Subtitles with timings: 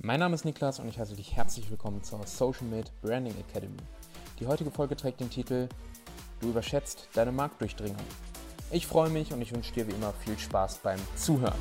[0.00, 3.82] Mein Name ist Niklas und ich heiße dich herzlich willkommen zur Social Made Branding Academy.
[4.38, 5.68] Die heutige Folge trägt den Titel
[6.38, 7.96] Du überschätzt deine Marktdurchdringung.
[8.70, 11.58] Ich freue mich und ich wünsche dir wie immer viel Spaß beim Zuhören.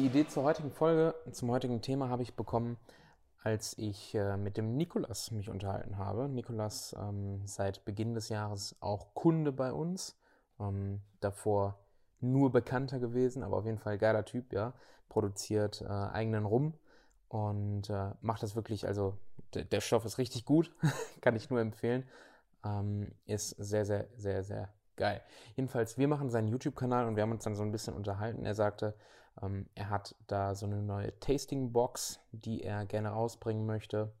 [0.00, 2.76] Die Idee zur heutigen Folge, zum heutigen Thema habe ich bekommen,
[3.44, 6.28] als ich äh, mit dem Nikolas mich unterhalten habe.
[6.28, 10.16] Nikolas ähm, seit Beginn des Jahres auch Kunde bei uns.
[10.58, 11.78] Ähm, davor
[12.22, 14.72] nur bekannter gewesen, aber auf jeden Fall geiler Typ, ja.
[15.08, 16.74] Produziert äh, eigenen Rum
[17.28, 19.18] und äh, macht das wirklich, also
[19.54, 20.74] der Stoff ist richtig gut,
[21.20, 22.08] kann ich nur empfehlen.
[22.64, 25.20] Ähm, ist sehr, sehr, sehr, sehr geil.
[25.56, 28.44] Jedenfalls, wir machen seinen YouTube-Kanal und wir haben uns dann so ein bisschen unterhalten.
[28.44, 28.94] Er sagte,
[29.40, 34.12] ähm, er hat da so eine neue Tasting-Box, die er gerne rausbringen möchte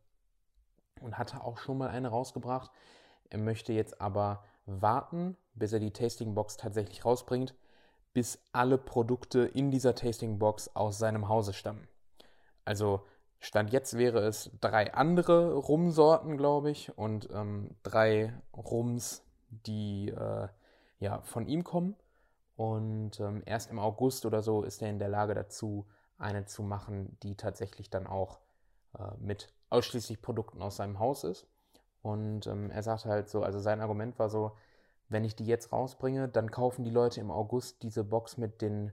[1.00, 2.70] und hatte auch schon mal eine rausgebracht.
[3.30, 7.54] Er möchte jetzt aber warten, bis er die Tasting-Box tatsächlich rausbringt,
[8.12, 11.88] bis alle Produkte in dieser Tasting Box aus seinem Hause stammen.
[12.64, 13.02] Also
[13.44, 20.46] Stand jetzt wäre es drei andere Rumsorten, glaube ich, und ähm, drei Rums, die äh,
[21.00, 21.96] ja von ihm kommen.
[22.54, 25.86] Und ähm, erst im August oder so ist er in der Lage dazu,
[26.18, 28.38] eine zu machen, die tatsächlich dann auch
[28.96, 31.48] äh, mit ausschließlich Produkten aus seinem Haus ist.
[32.00, 34.52] Und ähm, er sagt halt so, also sein Argument war so,
[35.12, 38.92] wenn ich die jetzt rausbringe, dann kaufen die Leute im August diese Box mit den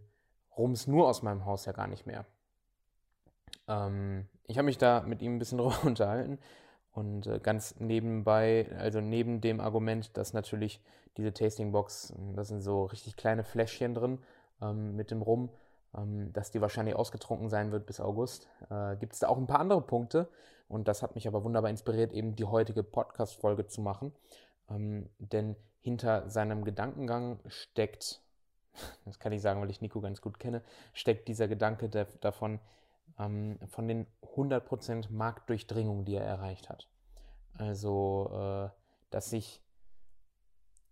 [0.57, 2.25] Rums nur aus meinem Haus ja gar nicht mehr.
[3.67, 6.39] Ähm, ich habe mich da mit ihm ein bisschen drüber unterhalten
[6.91, 10.81] und äh, ganz nebenbei, also neben dem Argument, dass natürlich
[11.17, 14.19] diese Tasting Box, da sind so richtig kleine Fläschchen drin
[14.61, 15.49] ähm, mit dem Rum,
[15.95, 19.47] ähm, dass die wahrscheinlich ausgetrunken sein wird bis August, äh, gibt es da auch ein
[19.47, 20.27] paar andere Punkte
[20.67, 24.13] und das hat mich aber wunderbar inspiriert, eben die heutige Podcast-Folge zu machen.
[24.69, 28.21] Ähm, denn hinter seinem Gedankengang steckt,
[29.05, 30.61] das kann ich sagen, weil ich Nico ganz gut kenne,
[30.93, 32.59] steckt dieser Gedanke der, davon,
[33.17, 36.87] ähm, von den 100% Marktdurchdringung, die er erreicht hat.
[37.57, 38.69] Also, äh,
[39.09, 39.61] dass sich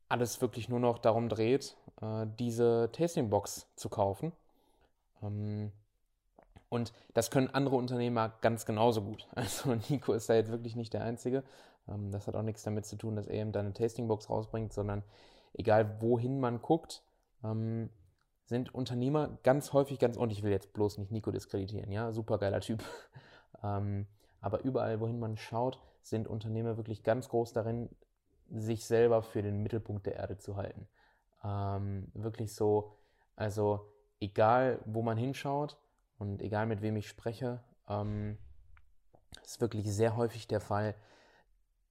[0.09, 4.31] alles wirklich nur noch darum dreht, äh, diese Tastingbox zu kaufen.
[5.21, 5.71] Ähm,
[6.69, 9.27] und das können andere Unternehmer ganz genauso gut.
[9.35, 11.43] Also Nico ist da jetzt wirklich nicht der Einzige.
[11.87, 15.03] Ähm, das hat auch nichts damit zu tun, dass eben da eine Tastingbox rausbringt, sondern
[15.53, 17.03] egal wohin man guckt,
[17.43, 17.89] ähm,
[18.45, 22.37] sind Unternehmer ganz häufig ganz, und ich will jetzt bloß nicht Nico diskreditieren, ja, super
[22.37, 22.83] geiler Typ.
[23.63, 24.05] Ähm,
[24.39, 27.89] aber überall, wohin man schaut, sind Unternehmer wirklich ganz groß darin,
[28.51, 30.87] sich selber für den Mittelpunkt der Erde zu halten.
[32.13, 32.93] wirklich so,
[33.35, 35.79] also egal, wo man hinschaut
[36.19, 37.63] und egal mit wem ich spreche,
[39.43, 40.93] ist wirklich sehr häufig der Fall,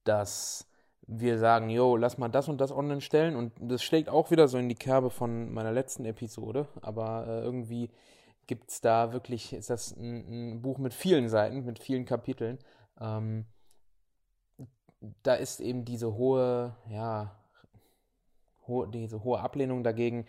[0.07, 0.67] dass
[1.07, 4.47] wir sagen, yo, lass mal das und das online stellen und das schlägt auch wieder
[4.47, 7.89] so in die Kerbe von meiner letzten Episode, aber äh, irgendwie
[8.45, 12.59] gibt es da wirklich, ist das ein, ein, Buch mit vielen Seiten, mit vielen Kapiteln.
[12.99, 13.45] Ähm,
[15.23, 17.35] da ist eben diese hohe, ja,
[18.67, 20.25] hohe, diese hohe Ablehnung dagegen,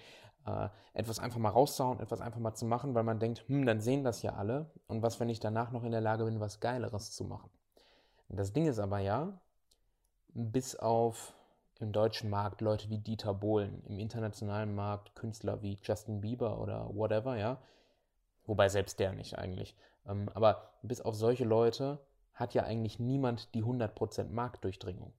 [0.46, 3.80] äh, etwas einfach mal rauszuhauen, etwas einfach mal zu machen, weil man denkt, hm, dann
[3.80, 6.60] sehen das ja alle und was, wenn ich danach noch in der Lage bin, was
[6.60, 7.50] Geileres zu machen.
[8.28, 9.40] Das Ding ist aber ja,
[10.38, 11.34] bis auf
[11.80, 16.88] im deutschen Markt Leute wie Dieter Bohlen, im internationalen Markt Künstler wie Justin Bieber oder
[16.94, 17.58] whatever, ja.
[18.46, 19.76] Wobei selbst der nicht eigentlich.
[20.06, 21.98] Ähm, aber bis auf solche Leute
[22.34, 25.12] hat ja eigentlich niemand die 100% Marktdurchdringung.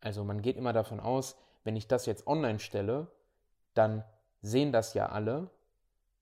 [0.00, 3.08] Also man geht immer davon aus, wenn ich das jetzt online stelle,
[3.74, 4.04] dann
[4.42, 5.50] sehen das ja alle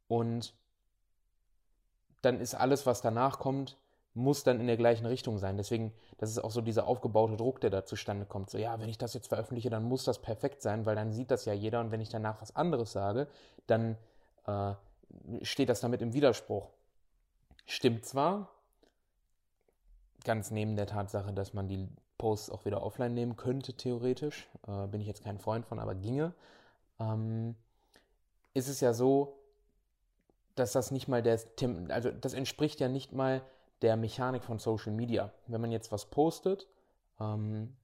[0.08, 0.54] und
[2.22, 3.76] dann ist alles, was danach kommt,
[4.18, 5.56] muss dann in der gleichen Richtung sein.
[5.56, 8.50] Deswegen, das ist auch so dieser aufgebaute Druck, der da zustande kommt.
[8.50, 11.30] So, ja, wenn ich das jetzt veröffentliche, dann muss das perfekt sein, weil dann sieht
[11.30, 13.28] das ja jeder und wenn ich danach was anderes sage,
[13.66, 13.96] dann
[14.46, 14.74] äh,
[15.42, 16.68] steht das damit im Widerspruch.
[17.64, 18.50] Stimmt zwar,
[20.24, 24.86] ganz neben der Tatsache, dass man die Posts auch wieder offline nehmen könnte, theoretisch, äh,
[24.88, 26.34] bin ich jetzt kein Freund von, aber ginge,
[26.98, 27.54] ähm,
[28.52, 29.38] ist es ja so,
[30.56, 31.38] dass das nicht mal der,
[31.88, 33.42] also das entspricht ja nicht mal
[33.82, 35.32] der Mechanik von Social Media.
[35.46, 36.66] Wenn man jetzt was postet,
[37.20, 37.76] ähm,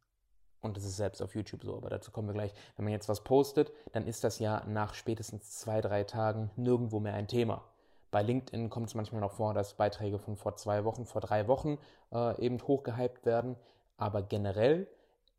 [0.60, 3.08] und das ist selbst auf YouTube so, aber dazu kommen wir gleich, wenn man jetzt
[3.08, 7.62] was postet, dann ist das ja nach spätestens zwei, drei Tagen nirgendwo mehr ein Thema.
[8.10, 11.48] Bei LinkedIn kommt es manchmal noch vor, dass Beiträge von vor zwei Wochen, vor drei
[11.48, 11.78] Wochen
[12.12, 13.56] äh, eben hochgehypt werden,
[13.96, 14.88] aber generell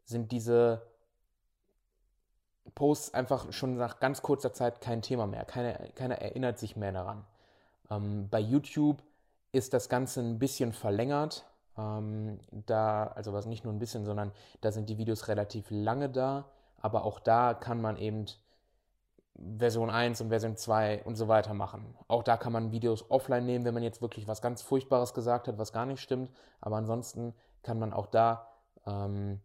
[0.04, 0.82] sind diese
[2.76, 5.46] Posts einfach schon nach ganz kurzer Zeit kein Thema mehr.
[5.46, 7.26] Keiner, keiner erinnert sich mehr daran.
[7.90, 9.02] Ähm, bei YouTube
[9.56, 11.46] ist das Ganze ein bisschen verlängert.
[11.78, 14.32] Ähm, da, also was nicht nur ein bisschen, sondern
[14.62, 16.46] da sind die Videos relativ lange da,
[16.78, 18.26] aber auch da kann man eben
[19.58, 21.96] Version 1 und Version 2 und so weiter machen.
[22.08, 25.48] Auch da kann man Videos offline nehmen, wenn man jetzt wirklich was ganz Furchtbares gesagt
[25.48, 26.32] hat, was gar nicht stimmt.
[26.62, 28.48] Aber ansonsten kann man auch da
[28.86, 29.42] ähm,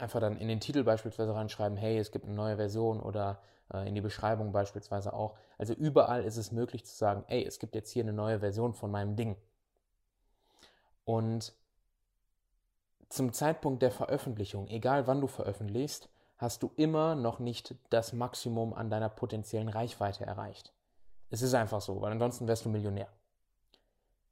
[0.00, 3.40] einfach dann in den Titel beispielsweise reinschreiben, hey, es gibt eine neue Version oder
[3.72, 5.36] äh, in die Beschreibung beispielsweise auch.
[5.58, 8.74] Also überall ist es möglich zu sagen, ey, es gibt jetzt hier eine neue Version
[8.74, 9.36] von meinem Ding.
[11.04, 11.52] Und
[13.08, 16.08] zum Zeitpunkt der Veröffentlichung, egal wann du veröffentlichst,
[16.38, 20.72] hast du immer noch nicht das Maximum an deiner potenziellen Reichweite erreicht.
[21.30, 23.08] Es ist einfach so, weil ansonsten wärst du Millionär.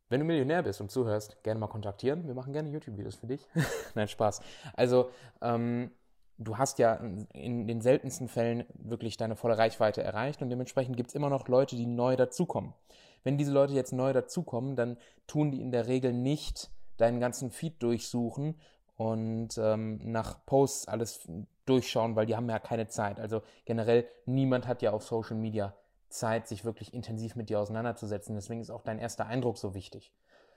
[0.08, 2.26] Wenn du Millionär bist und zuhörst, gerne mal kontaktieren.
[2.26, 3.46] Wir machen gerne YouTube-Videos für dich.
[3.94, 4.40] Nein, Spaß.
[4.74, 5.10] Also,
[5.40, 5.90] ähm,
[6.38, 6.94] du hast ja
[7.32, 11.48] in den seltensten Fällen wirklich deine volle Reichweite erreicht und dementsprechend gibt es immer noch
[11.48, 12.74] Leute, die neu dazukommen.
[13.22, 17.50] Wenn diese Leute jetzt neu dazukommen, dann tun die in der Regel nicht deinen ganzen
[17.50, 18.60] Feed durchsuchen
[18.96, 21.26] und ähm, nach Posts alles
[21.66, 23.18] durchschauen, weil die haben ja keine Zeit.
[23.18, 25.74] Also generell, niemand hat ja auf Social Media
[26.14, 28.34] Zeit, sich wirklich intensiv mit dir auseinanderzusetzen.
[28.34, 30.12] Deswegen ist auch dein erster Eindruck so wichtig.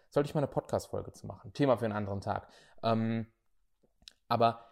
[0.10, 1.52] Sollte ich mal eine Podcast-Folge zu machen.
[1.54, 2.48] Thema für einen anderen Tag.
[2.84, 3.28] Ähm,
[4.28, 4.66] aber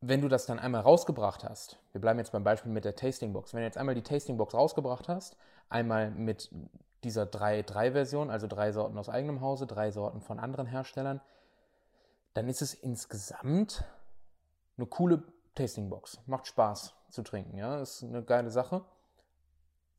[0.00, 3.54] wenn du das dann einmal rausgebracht hast, wir bleiben jetzt beim Beispiel mit der Tastingbox,
[3.54, 5.36] wenn du jetzt einmal die Tastingbox rausgebracht hast,
[5.68, 6.50] einmal mit
[7.02, 11.20] dieser 3-3-Version, also drei Sorten aus eigenem Hause, drei Sorten von anderen Herstellern,
[12.34, 13.84] dann ist es insgesamt
[14.76, 15.22] eine coole
[15.54, 16.20] Tastingbox.
[16.26, 18.84] Macht Spaß zu trinken, ja, ist eine geile Sache.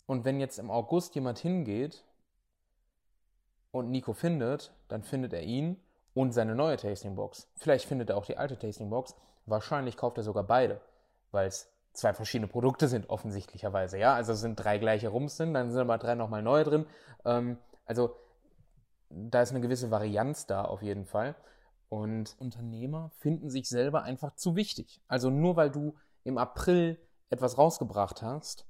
[0.08, 2.04] Und wenn jetzt im August jemand hingeht
[3.72, 5.78] und Nico findet, dann findet er ihn
[6.16, 7.48] und seine neue Tastingbox.
[7.56, 9.16] Vielleicht findet er auch die alte Tastingbox.
[9.46, 10.82] Wahrscheinlich kauft er sogar beide,
[11.32, 13.98] weil es zwei verschiedene Produkte sind, offensichtlicherweise.
[13.98, 16.86] Ja, also sind drei gleiche Rums drin, dann sind aber drei nochmal neue drin.
[17.26, 18.16] Ähm, also
[19.10, 21.36] da ist eine gewisse Varianz da auf jeden Fall.
[21.90, 25.02] Und Unternehmer finden sich selber einfach zu wichtig.
[25.08, 27.00] Also nur weil du im April
[27.30, 28.66] etwas rausgebracht hast,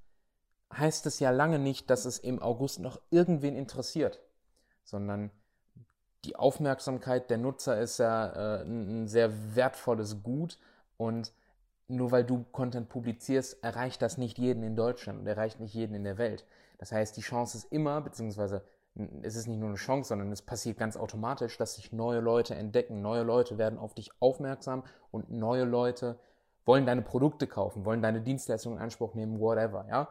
[0.74, 4.20] heißt es ja lange nicht, dass es im August noch irgendwen interessiert,
[4.84, 5.32] sondern
[6.26, 10.60] die Aufmerksamkeit der Nutzer ist ja äh, ein sehr wertvolles Gut
[10.98, 11.32] und
[11.88, 15.96] nur weil du Content publizierst, erreicht das nicht jeden in Deutschland und erreicht nicht jeden
[15.96, 16.46] in der Welt.
[16.80, 18.64] Das heißt, die Chance ist immer, beziehungsweise
[19.22, 22.56] es ist nicht nur eine Chance, sondern es passiert ganz automatisch, dass sich neue Leute
[22.56, 23.02] entdecken.
[23.02, 26.20] Neue Leute werden auf dich aufmerksam und neue Leute
[26.66, 30.10] wollen deine Produkte kaufen, wollen deine Dienstleistungen in Anspruch nehmen, whatever, ja.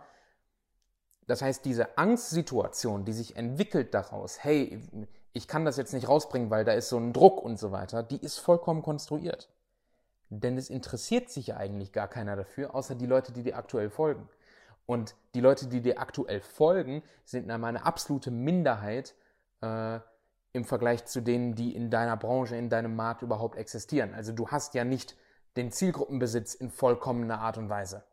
[1.26, 4.80] Das heißt, diese Angstsituation, die sich entwickelt daraus, hey,
[5.32, 8.02] ich kann das jetzt nicht rausbringen, weil da ist so ein Druck und so weiter,
[8.02, 9.50] die ist vollkommen konstruiert.
[10.30, 13.90] Denn es interessiert sich ja eigentlich gar keiner dafür, außer die Leute, die dir aktuell
[13.90, 14.28] folgen.
[14.86, 19.14] Und die Leute, die dir aktuell folgen, sind eine absolute Minderheit
[19.60, 19.98] äh,
[20.52, 24.14] im Vergleich zu denen, die in deiner Branche, in deinem Markt überhaupt existieren.
[24.14, 25.16] Also du hast ja nicht
[25.56, 28.04] den Zielgruppenbesitz in vollkommener Art und Weise.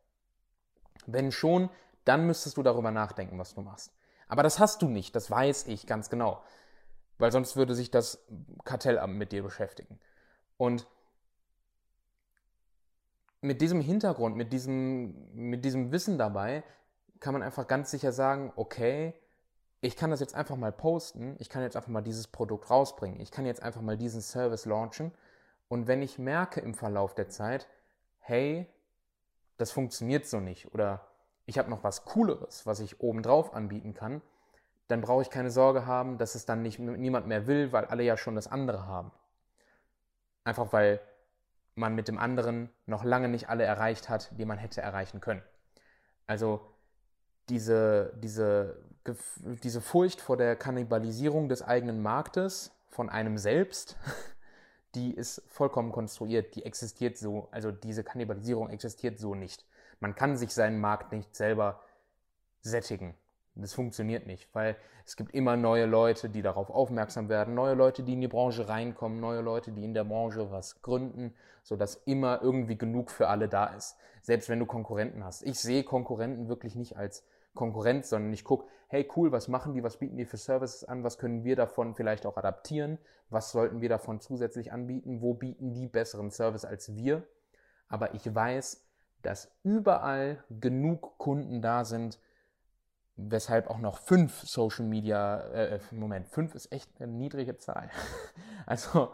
[1.06, 1.70] Wenn schon,
[2.06, 3.94] dann müsstest du darüber nachdenken, was du machst.
[4.28, 6.44] Aber das hast du nicht, das weiß ich ganz genau.
[7.18, 8.26] Weil sonst würde sich das
[8.64, 10.00] Kartellamt mit dir beschäftigen.
[10.58, 10.88] Und
[13.42, 16.64] mit diesem Hintergrund, mit diesem, mit diesem Wissen dabei,
[17.20, 19.14] kann man einfach ganz sicher sagen, okay,
[19.82, 23.20] ich kann das jetzt einfach mal posten, ich kann jetzt einfach mal dieses Produkt rausbringen,
[23.20, 25.12] ich kann jetzt einfach mal diesen Service launchen
[25.68, 27.68] und wenn ich merke im Verlauf der Zeit,
[28.20, 28.66] hey,
[29.58, 31.06] das funktioniert so nicht oder
[31.46, 34.22] ich habe noch was Cooleres, was ich obendrauf anbieten kann,
[34.88, 38.04] dann brauche ich keine Sorge haben, dass es dann nicht niemand mehr will, weil alle
[38.04, 39.12] ja schon das andere haben.
[40.44, 41.00] Einfach weil
[41.76, 45.42] man mit dem anderen noch lange nicht alle erreicht hat, die man hätte erreichen können.
[46.28, 46.62] Also
[47.50, 48.78] diese, diese,
[49.64, 53.98] diese Furcht vor der Kannibalisierung des eigenen Marktes von einem selbst,
[54.96, 59.66] die ist vollkommen konstruiert, die existiert so, also diese Kannibalisierung existiert so nicht.
[60.04, 61.80] Man kann sich seinen Markt nicht selber
[62.60, 63.16] sättigen.
[63.56, 68.04] Das funktioniert nicht, weil es gibt immer neue Leute, die darauf aufmerksam werden, neue Leute,
[68.04, 71.34] die in die Branche reinkommen, neue Leute, die in der Branche was gründen,
[71.64, 73.96] sodass immer irgendwie genug für alle da ist.
[74.22, 75.42] Selbst wenn du Konkurrenten hast.
[75.44, 79.84] Ich sehe Konkurrenten wirklich nicht als Konkurrent, sondern ich gucke, hey cool, was machen die,
[79.84, 82.98] was bieten die für Services an, was können wir davon vielleicht auch adaptieren,
[83.30, 87.26] was sollten wir davon zusätzlich anbieten, wo bieten die besseren Service als wir.
[87.88, 88.83] Aber ich weiß,
[89.24, 92.20] dass überall genug Kunden da sind,
[93.16, 97.90] weshalb auch noch fünf Social Media, äh, äh, Moment, fünf ist echt eine niedrige Zahl.
[98.66, 99.12] Also,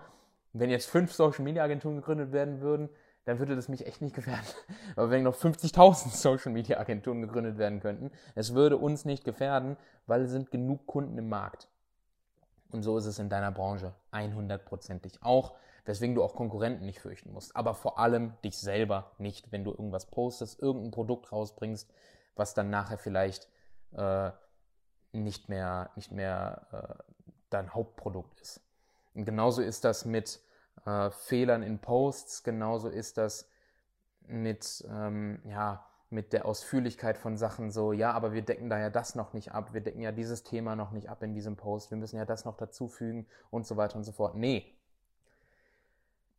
[0.53, 2.89] wenn jetzt fünf Social Media Agenturen gegründet werden würden,
[3.25, 4.45] dann würde das mich echt nicht gefährden.
[4.95, 9.75] Aber wenn noch 50.000 Social Media Agenturen gegründet werden könnten, es würde uns nicht gefährden,
[10.05, 11.67] weil es sind genug Kunden im Markt.
[12.71, 15.55] Und so ist es in deiner Branche 100%ig auch.
[15.85, 17.55] Weswegen du auch Konkurrenten nicht fürchten musst.
[17.55, 21.89] Aber vor allem dich selber nicht, wenn du irgendwas postest, irgendein Produkt rausbringst,
[22.35, 23.47] was dann nachher vielleicht
[23.93, 24.31] äh,
[25.11, 27.15] nicht mehr, nicht mehr äh,
[27.49, 28.61] dein Hauptprodukt ist.
[29.13, 30.39] Und genauso ist das mit
[30.85, 33.49] äh, Fehlern in Posts, genauso ist das
[34.27, 38.89] mit, ähm, ja, mit der Ausführlichkeit von Sachen so, ja, aber wir decken da ja
[38.89, 41.91] das noch nicht ab, wir decken ja dieses Thema noch nicht ab in diesem Post,
[41.91, 44.35] wir müssen ja das noch dazufügen und so weiter und so fort.
[44.35, 44.73] Nee.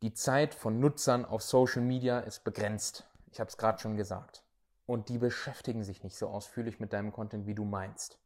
[0.01, 3.05] Die Zeit von Nutzern auf Social Media ist begrenzt.
[3.31, 4.41] Ich habe es gerade schon gesagt.
[4.87, 8.17] Und die beschäftigen sich nicht so ausführlich mit deinem Content, wie du meinst.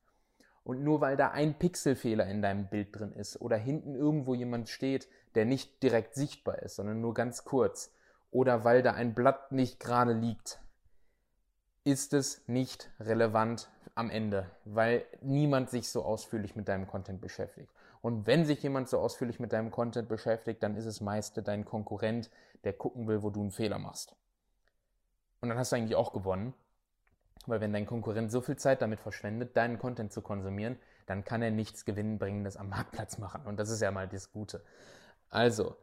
[0.64, 4.70] Und nur weil da ein Pixelfehler in deinem Bild drin ist oder hinten irgendwo jemand
[4.70, 7.92] steht, der nicht direkt sichtbar ist, sondern nur ganz kurz,
[8.32, 10.62] oder weil da ein Blatt nicht gerade liegt,
[11.84, 17.70] ist es nicht relevant am Ende, weil niemand sich so ausführlich mit deinem Content beschäftigt.
[18.06, 21.66] Und wenn sich jemand so ausführlich mit deinem Content beschäftigt, dann ist es meist dein
[21.66, 22.30] Konkurrent,
[22.64, 24.16] der gucken will, wo du einen Fehler machst.
[25.42, 26.54] Und dann hast du eigentlich auch gewonnen,
[27.48, 31.42] weil wenn dein Konkurrent so viel Zeit damit verschwendet, deinen Content zu konsumieren, dann kann
[31.42, 33.42] er nichts Gewinnbringendes am Marktplatz machen.
[33.48, 34.64] Und das ist ja mal das Gute.
[35.32, 35.76] Also,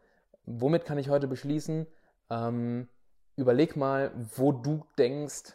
[0.47, 1.89] womit kann ich heute beschließen?
[2.31, 2.89] Ähm,
[3.35, 5.55] überleg mal, wo du denkst,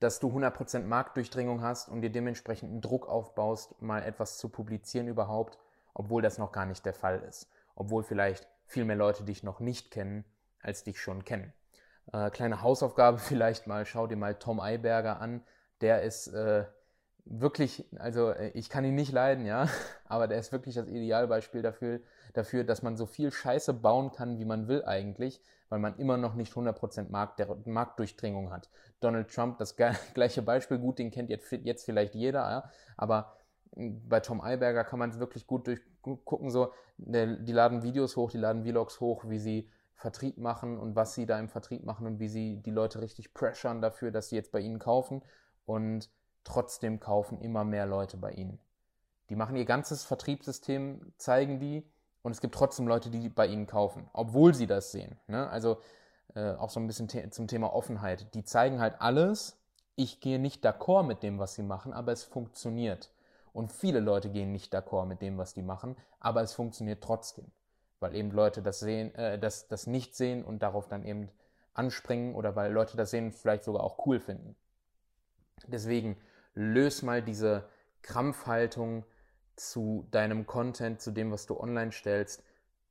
[0.00, 5.06] dass du 100% Marktdurchdringung hast und dir dementsprechend einen Druck aufbaust, mal etwas zu publizieren
[5.06, 5.58] überhaupt,
[5.98, 7.50] obwohl das noch gar nicht der Fall ist.
[7.74, 10.24] Obwohl vielleicht viel mehr Leute dich noch nicht kennen,
[10.62, 11.52] als dich schon kennen.
[12.12, 15.42] Äh, kleine Hausaufgabe vielleicht mal, schau dir mal Tom Eiberger an.
[15.80, 16.64] Der ist äh,
[17.24, 19.68] wirklich, also äh, ich kann ihn nicht leiden, ja,
[20.06, 22.00] aber der ist wirklich das Idealbeispiel dafür,
[22.32, 26.16] dafür, dass man so viel Scheiße bauen kann, wie man will eigentlich, weil man immer
[26.16, 28.70] noch nicht 100% Markt, der, Marktdurchdringung hat.
[29.00, 29.76] Donald Trump, das
[30.14, 33.37] gleiche Beispiel, gut, den kennt jetzt, jetzt vielleicht jeder, ja, aber
[33.76, 38.38] bei Tom Eiberger kann man es wirklich gut durchgucken, so, die laden Videos hoch, die
[38.38, 42.20] laden Vlogs hoch, wie sie Vertrieb machen und was sie da im Vertrieb machen und
[42.20, 45.22] wie sie die Leute richtig pressern dafür, dass sie jetzt bei ihnen kaufen
[45.66, 46.08] und
[46.44, 48.58] trotzdem kaufen immer mehr Leute bei ihnen.
[49.28, 51.84] Die machen ihr ganzes Vertriebssystem, zeigen die
[52.22, 55.18] und es gibt trotzdem Leute, die bei ihnen kaufen, obwohl sie das sehen.
[55.26, 55.48] Ne?
[55.50, 55.78] Also
[56.34, 58.34] äh, auch so ein bisschen te zum Thema Offenheit.
[58.34, 59.58] Die zeigen halt alles.
[59.96, 63.10] Ich gehe nicht d'accord mit dem, was sie machen, aber es funktioniert.
[63.52, 67.50] Und viele Leute gehen nicht d'accord mit dem, was die machen, aber es funktioniert trotzdem.
[68.00, 71.28] Weil eben Leute das sehen, äh, das, das nicht sehen und darauf dann eben
[71.74, 74.56] anspringen oder weil Leute das sehen und vielleicht sogar auch cool finden.
[75.66, 76.16] Deswegen
[76.54, 77.68] löse mal diese
[78.02, 79.04] Krampfhaltung
[79.56, 82.42] zu deinem Content, zu dem, was du online stellst.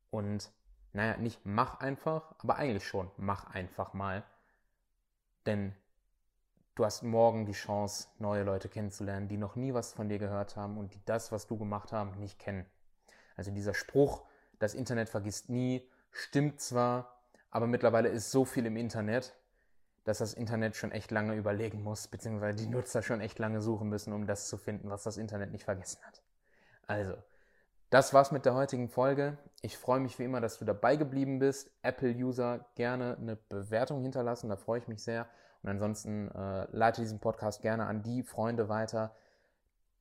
[0.09, 0.51] Und
[0.93, 4.23] naja, nicht mach einfach, aber eigentlich schon, mach einfach mal.
[5.45, 5.75] Denn
[6.77, 10.55] du hast morgen die Chance, neue Leute kennenzulernen, die noch nie was von dir gehört
[10.55, 12.65] haben und die das, was du gemacht haben, nicht kennen.
[13.35, 14.23] Also dieser Spruch,
[14.59, 17.19] das Internet vergisst nie, stimmt zwar,
[17.49, 19.35] aber mittlerweile ist so viel im Internet,
[20.03, 23.89] dass das Internet schon echt lange überlegen muss, beziehungsweise die Nutzer schon echt lange suchen
[23.89, 26.21] müssen, um das zu finden, was das Internet nicht vergessen hat.
[26.85, 27.15] Also,
[27.89, 29.37] das war's mit der heutigen Folge.
[29.61, 31.71] Ich freue mich wie immer, dass du dabei geblieben bist.
[31.81, 35.27] Apple-User gerne eine Bewertung hinterlassen, da freue ich mich sehr.
[35.63, 39.15] Und ansonsten äh, leite diesen Podcast gerne an die Freunde weiter,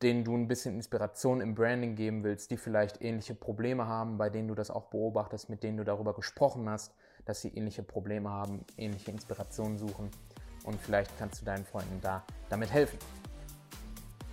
[0.03, 4.29] denen du ein bisschen Inspiration im Branding geben willst, die vielleicht ähnliche Probleme haben, bei
[4.29, 6.95] denen du das auch beobachtest, mit denen du darüber gesprochen hast,
[7.25, 10.11] dass sie ähnliche Probleme haben, ähnliche Inspirationen suchen
[10.65, 12.99] und vielleicht kannst du deinen Freunden da damit helfen.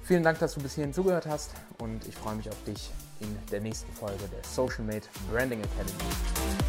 [0.03, 3.38] Vielen Dank, dass du bis hierhin zugehört hast und ich freue mich auf dich in
[3.51, 6.62] der nächsten Folge der Social Made Branding Academy.